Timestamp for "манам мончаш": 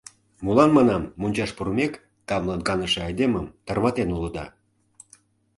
0.77-1.51